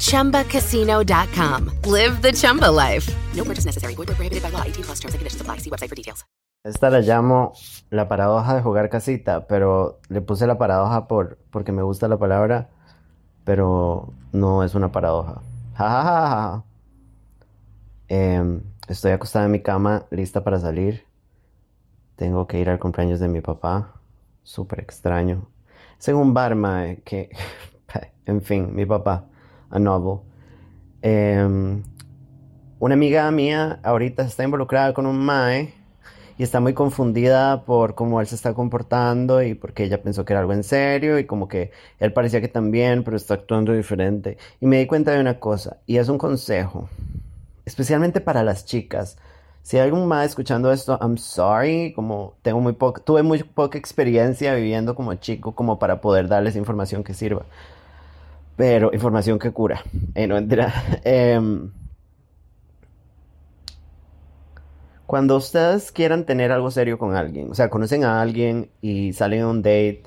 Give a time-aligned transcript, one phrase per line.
[0.00, 1.70] ChumbaCasino.com.
[1.86, 3.08] Live the Chumba life.
[3.36, 3.94] No purchase necessary.
[3.94, 4.62] Void prohibited by law.
[4.64, 5.58] 18 plus terms and conditions apply.
[5.58, 6.24] See website for details.
[6.62, 7.54] Esta la llamo
[7.88, 12.18] la paradoja de jugar casita, pero le puse la paradoja por, porque me gusta la
[12.18, 12.68] palabra,
[13.44, 15.40] pero no es una paradoja.
[15.78, 16.64] Ja, ja, ja, ja.
[18.08, 21.06] Em, estoy acostada en mi cama, lista para salir.
[22.16, 23.94] Tengo que ir al cumpleaños de mi papá.
[24.42, 25.48] Súper extraño.
[25.98, 27.30] Según Barma, que...
[28.26, 29.24] En fin, mi papá.
[29.70, 30.20] A novel.
[31.02, 31.82] Em,
[32.78, 35.74] una amiga mía ahorita está involucrada con un mae
[36.40, 40.32] y está muy confundida por cómo él se está comportando y porque ella pensó que
[40.32, 44.38] era algo en serio y como que él parecía que también, pero está actuando diferente.
[44.58, 46.88] Y me di cuenta de una cosa, y es un consejo,
[47.66, 49.18] especialmente para las chicas.
[49.62, 53.76] Si hay algún mae escuchando esto, I'm sorry, como tengo muy poca, tuve muy poca
[53.76, 57.44] experiencia viviendo como chico como para poder darles información que sirva.
[58.60, 59.82] Pero información que cura.
[60.14, 60.70] Eh, no, mentira.
[61.04, 61.70] Em,
[65.06, 69.40] Cuando ustedes quieran tener algo serio con alguien, o sea, conocen a alguien y salen
[69.40, 70.02] a un date,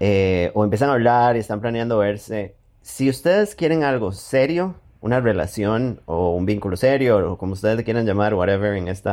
[0.00, 5.20] eh, o empiezan a hablar y están planeando verse, si ustedes quieren algo serio, una
[5.20, 9.10] relación o un vínculo serio, o como ustedes le quieran llamar, whatever, en este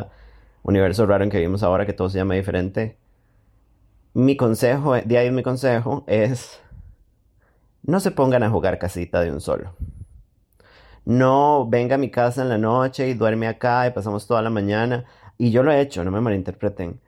[0.64, 2.98] universo raro en que vivimos ahora, que todo se llama diferente,
[4.14, 6.62] mi consejo, de ahí mi consejo es,
[7.84, 9.74] no se pongan a jugar casita de un solo.
[11.06, 14.50] No venga a mi casa en la noche y duerme acá y pasamos toda la
[14.50, 15.06] mañana.
[15.38, 17.00] Y yo lo he hecho, no me malinterpreten.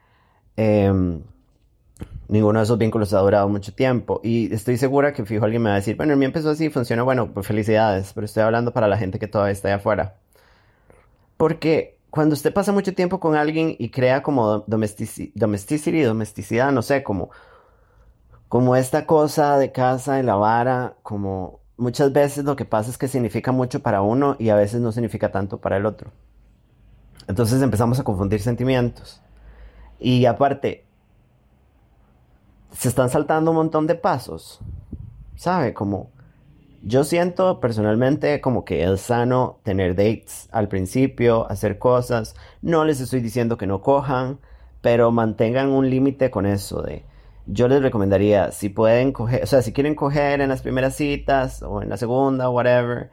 [0.55, 1.21] Em,
[2.29, 4.21] ninguno de esos vínculos ha durado mucho tiempo.
[4.23, 6.69] Y estoy segura que fijo alguien me va a decir, bueno, el mío empezó así,
[6.69, 8.13] funciona, bueno, pues felicidades.
[8.13, 10.15] Pero estoy hablando para la gente que todavía está allá afuera.
[11.37, 16.81] Porque cuando usted pasa mucho tiempo con alguien y crea como domestici domesticity, domesticidad, no
[16.81, 17.29] sé, como,
[18.49, 22.97] como esta cosa de casa en la vara, como muchas veces lo que pasa es
[22.97, 26.11] que significa mucho para uno y a veces no significa tanto para el otro.
[27.27, 29.21] Entonces empezamos a confundir sentimientos.
[29.99, 30.83] Y aparte,
[32.71, 34.59] se están saltando un montón de pasos.
[35.35, 35.75] ¿Sabe?
[35.75, 36.09] Como
[36.81, 42.35] yo siento personalmente como que es sano tener dates al principio, hacer cosas.
[42.63, 44.39] No les estoy diciendo que no cojan,
[44.81, 47.05] pero mantengan un límite con eso de
[47.51, 51.63] yo les recomendaría, si pueden coger, o sea, si quieren coger en las primeras citas
[51.63, 53.09] o en la segunda, whatever,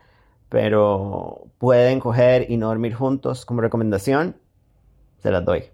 [0.50, 4.36] pero pueden coger y no dormir juntos como recomendación,
[5.22, 5.64] se las doy.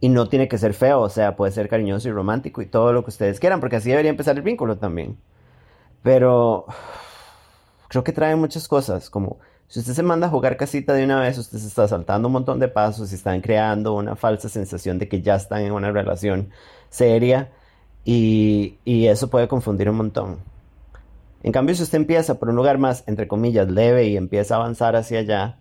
[0.00, 2.92] Y no tiene que ser feo, o sea, puede ser cariñoso y romántico y todo
[2.92, 5.18] lo que ustedes quieran, porque así debería empezar el vínculo también.
[6.02, 6.66] Pero
[7.88, 11.20] creo que trae muchas cosas, como si usted se manda a jugar casita de una
[11.20, 14.98] vez, usted se está saltando un montón de pasos y están creando una falsa sensación
[14.98, 16.50] de que ya están en una relación
[16.90, 17.52] seria
[18.10, 20.38] y, eso puede confundir un montón.
[21.42, 24.58] En cambio, si usted empieza por un lugar más, entre comillas, leve y empieza a
[24.58, 25.58] avanzar hacia allá,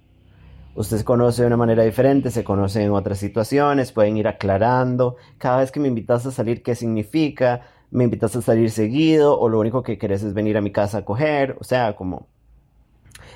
[0.74, 5.18] usted se conoce de una manera diferente, se conoce en otras situaciones, pueden ir aclarando.
[5.38, 7.64] Cada vez que me invitas a salir, ¿qué significa?
[7.92, 9.38] ¿Me invitas a salir seguido?
[9.38, 11.58] ¿O lo único que querés es venir a mi casa a coger?
[11.60, 12.28] O sea, como...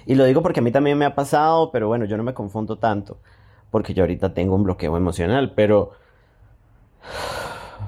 [0.05, 2.33] Y lo digo porque a mí también me ha pasado, pero bueno, yo no me
[2.33, 3.17] confundo tanto,
[3.72, 5.91] porque yo ahorita tengo un bloqueo emocional, pero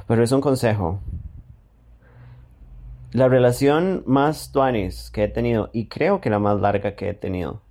[0.07, 0.99] pero es un consejo.
[3.11, 7.13] La relación más tuanis que he tenido, y creo que la más larga que he
[7.13, 7.61] tenido,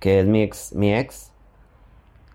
[0.00, 1.30] que es mi ex, mi ex,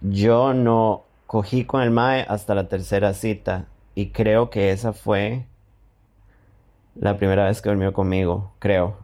[0.01, 5.45] yo no cogí con el Mae hasta la tercera cita, y creo que esa fue
[6.95, 8.97] la primera vez que durmió conmigo, creo.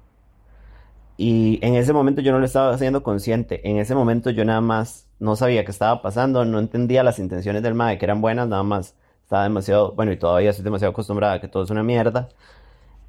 [1.17, 4.61] Y en ese momento yo no lo estaba haciendo consciente, en ese momento yo nada
[4.61, 8.47] más no sabía qué estaba pasando, no entendía las intenciones del Mae, que eran buenas
[8.47, 8.95] nada más
[9.31, 12.27] estaba demasiado, bueno, y todavía estoy demasiado acostumbrada a que todo es una mierda.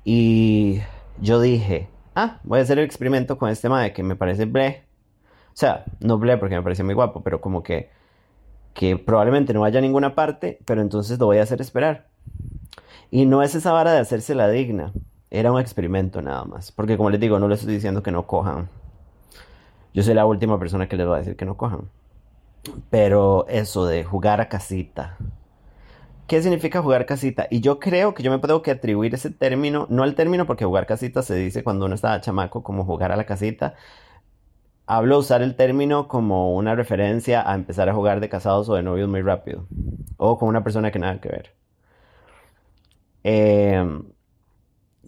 [0.05, 0.81] Y
[1.21, 4.85] yo dije, ah, voy a hacer el experimento con este mae que me parece ble.
[5.49, 7.91] O sea, no ble porque me parece muy guapo, pero como que,
[8.73, 12.07] que probablemente no vaya a ninguna parte, pero entonces lo voy a hacer esperar.
[13.11, 14.93] Y no es esa vara de hacerse la digna,
[15.29, 16.71] era un experimento nada más.
[16.71, 18.69] Porque como les digo, no les estoy diciendo que no cojan.
[19.93, 21.91] Yo soy la última persona que les va a decir que no cojan.
[22.91, 25.17] Pero eso de jugar a casita,
[26.33, 27.47] ¿Qué significa jugar casita?
[27.51, 30.65] Y yo creo que yo me puedo que atribuir ese término, no el término porque
[30.65, 33.75] jugar casita se dice cuando uno está chamaco como jugar a la casita,
[34.87, 38.83] hablo usar el término como una referencia a empezar a jugar de casados o de
[38.83, 39.67] novios muy rápido.
[40.17, 41.55] O con una persona que nada que ver.
[43.25, 44.01] Eh,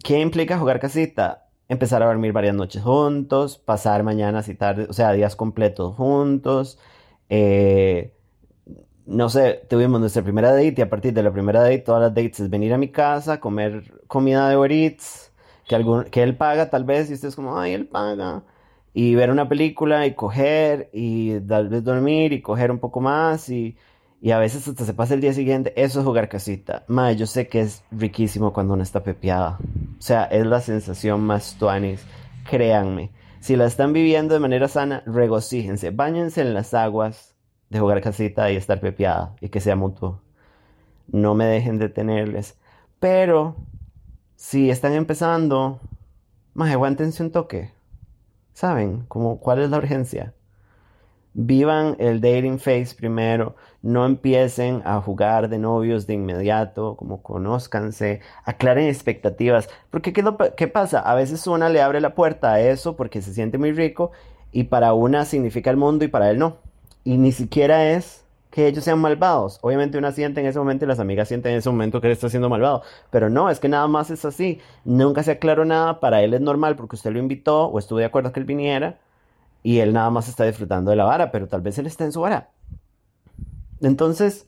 [0.03, 1.47] ¿Qué implica jugar casita?
[1.69, 6.77] Empezar a dormir varias noches juntos, pasar mañanas y tardes, o sea, días completos juntos.
[7.29, 8.14] Eh,
[9.05, 12.13] no sé, tuvimos nuestra primera date y a partir de la primera date, todas las
[12.13, 15.31] dates es venir a mi casa, comer comida de Uber Eats,
[15.67, 18.43] que, que él paga tal vez, y usted es como, ay, él paga.
[18.93, 23.49] Y ver una película y coger y tal vez dormir y coger un poco más
[23.49, 23.77] y,
[24.21, 25.73] y a veces hasta se pasa el día siguiente.
[25.75, 26.85] Eso es jugar casita.
[26.87, 29.59] Mae, yo sé que es riquísimo cuando uno está pepeada.
[29.99, 32.05] O sea, es la sensación más tuanis.
[32.49, 33.11] Créanme.
[33.41, 35.91] Si la están viviendo de manera sana, regocíjense.
[35.91, 37.34] Báñense en las aguas
[37.69, 40.21] de jugar casita y estar pepeada y que sea mutuo.
[41.07, 42.57] No me dejen detenerles.
[42.99, 43.55] Pero,
[44.35, 45.79] si están empezando,
[46.53, 47.71] más aguántense un toque.
[48.53, 49.01] ¿Saben?
[49.07, 50.33] Como, ¿Cuál es la urgencia?
[51.33, 58.21] Vivan el dating phase primero, no empiecen a jugar de novios de inmediato, como conózcanse,
[58.45, 60.99] aclaren expectativas, porque ¿qué, lo, ¿qué pasa?
[61.01, 64.11] A veces una le abre la puerta a eso porque se siente muy rico
[64.53, 66.59] y para una significa el mundo y para él no.
[67.05, 69.59] Y ni siquiera es que ellos sean malvados.
[69.61, 72.13] Obviamente una siente en ese momento y las amigas sienten en ese momento que él
[72.13, 72.81] está siendo malvado.
[73.11, 74.59] Pero no, es que nada más es así.
[74.85, 75.99] Nunca se aclaró nada.
[75.99, 78.99] Para él es normal porque usted lo invitó o estuvo de acuerdo que él viniera.
[79.61, 82.11] Y él nada más está disfrutando de la vara, pero tal vez él está en
[82.11, 82.49] su vara.
[83.81, 84.47] Entonces,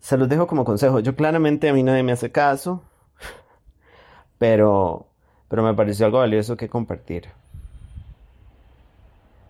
[0.00, 1.00] se los dejo como consejo.
[1.00, 2.82] Yo claramente a mí nadie me hace caso.
[4.38, 5.06] Pero,
[5.48, 7.28] pero me pareció algo valioso que compartir.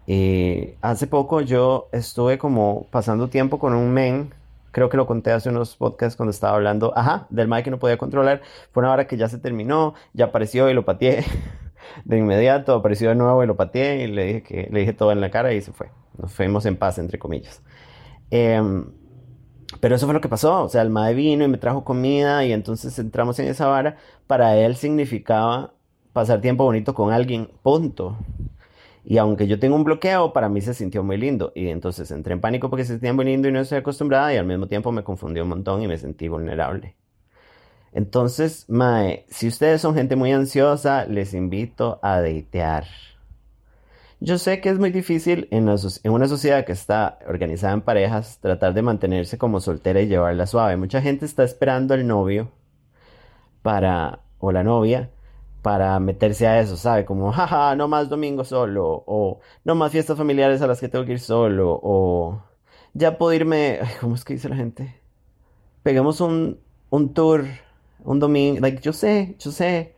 [0.06, 4.32] Y hace poco yo estuve como pasando tiempo con un men,
[4.70, 7.78] creo que lo conté hace unos podcasts cuando estaba hablando, ajá, del mic que no
[7.78, 8.42] podía controlar.
[8.72, 11.24] Fue una hora que ya se terminó, ya apareció y lo pateé.
[12.04, 15.12] De inmediato apareció de nuevo y lo pateé y le dije, que, le dije todo
[15.12, 15.88] en la cara y se fue.
[16.18, 17.62] Nos fuimos en paz, entre comillas.
[18.30, 18.86] Em,
[19.80, 20.64] pero eso fue lo que pasó.
[20.64, 23.96] O sea, el mae vino y me trajo comida y entonces entramos en esa vara.
[24.26, 25.72] Para él significaba
[26.12, 28.16] pasar tiempo bonito con alguien, punto.
[29.08, 31.52] Y aunque yo tengo un bloqueo, para mí se sintió muy lindo.
[31.54, 34.34] Y entonces entré en pánico porque se sentía muy lindo y no estoy acostumbrada.
[34.34, 36.96] Y al mismo tiempo me confundió un montón y me sentí vulnerable.
[37.92, 42.86] Entonces, mae, si ustedes son gente muy ansiosa, les invito a datear.
[44.18, 48.40] Yo sé que es muy difícil en, en, una sociedad que está organizada en parejas
[48.40, 50.76] tratar de mantenerse como soltera y llevarla suave.
[50.76, 52.50] Mucha gente está esperando al novio
[53.62, 55.10] para, o la novia
[55.66, 57.04] para meterse a eso, ¿sabe?
[57.04, 61.04] Como, jaja, no más domingo solo, o no más fiestas familiares a las que tengo
[61.04, 62.40] que ir solo, o
[62.94, 65.00] ya puedo irme, ¿cómo es que dice la gente?
[65.82, 66.60] Peguemos un,
[66.90, 67.46] un tour,
[68.04, 69.96] un domingo, like, yo sé, yo sé,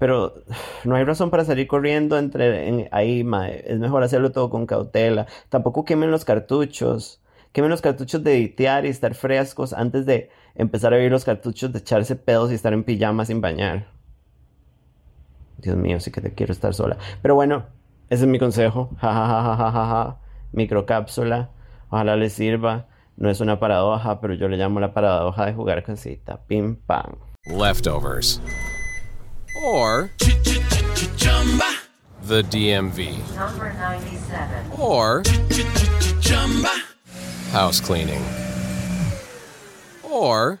[0.00, 0.34] pero
[0.84, 3.24] no hay razón para salir corriendo entre ahí,
[3.64, 7.22] es mejor hacerlo todo con cautela, tampoco quemen los cartuchos.
[7.52, 11.72] Quemen los cartuchos de editear y estar frescos antes de empezar a ver los cartuchos
[11.72, 13.97] de echarse pedos y estar en pijama sin bañar.
[15.58, 16.96] Dios mío, sí que te quiero estar sola.
[17.20, 17.66] Pero bueno,
[18.08, 18.90] ese es mi consejo.
[19.00, 20.18] Ja, ja, ja, ja, ja, ja.
[20.52, 21.50] Microcápsula.
[21.90, 22.86] Ojalá les sirva.
[23.16, 26.40] No es una paradoja, pero yo le llamo la paradoja de jugar casita.
[26.46, 27.16] Pim pam.
[27.46, 28.40] Leftovers.
[29.64, 30.10] Or.
[32.22, 33.18] The DMV.
[33.34, 34.70] Number 97.
[34.78, 35.22] Or.
[37.52, 38.22] House cleaning.
[40.04, 40.60] Or.